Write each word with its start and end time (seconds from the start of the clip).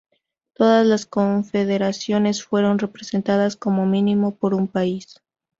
Todas 0.55 0.83
las 0.83 1.05
confederaciones 1.05 2.43
fueron 2.43 2.79
representadas 2.79 3.55
como 3.55 3.85
mínimo 3.85 4.33
por 4.33 4.55
un 4.55 4.67
país. 4.67 5.21